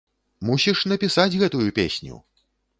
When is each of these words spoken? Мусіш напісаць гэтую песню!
Мусіш 0.49 0.79
напісаць 0.93 1.39
гэтую 1.45 1.63
песню! 1.81 2.21